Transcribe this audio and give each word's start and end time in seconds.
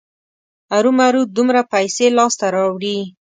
ارومرو 0.75 1.21
دومره 1.37 1.61
پیسې 1.73 2.05
لاسته 2.17 2.45
راوړي. 2.55 2.97